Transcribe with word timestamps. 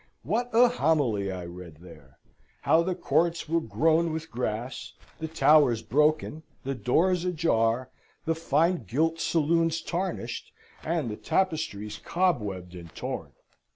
What 0.23 0.49
a 0.51 0.67
homily 0.67 1.31
I 1.31 1.45
read 1.45 1.75
there! 1.77 2.17
How 2.63 2.81
the 2.81 2.95
courts 2.95 3.47
were 3.47 3.61
grown 3.61 4.11
with 4.11 4.31
grass, 4.31 4.93
the 5.19 5.27
towers 5.27 5.83
broken, 5.83 6.41
the 6.63 6.73
doors 6.73 7.23
ajar, 7.23 7.91
the 8.25 8.33
fine 8.33 8.85
gilt 8.87 9.19
saloons 9.19 9.79
tarnished, 9.79 10.51
and 10.83 11.11
the 11.11 11.17
tapestries 11.17 11.99
cobwebbed 12.03 12.73
and 12.73 12.89
torn! 12.95 13.33